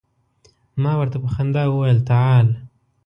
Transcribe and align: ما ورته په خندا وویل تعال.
ما 0.81 0.91
ورته 0.99 1.17
په 1.23 1.29
خندا 1.35 1.63
وویل 1.67 1.99
تعال. 2.09 2.47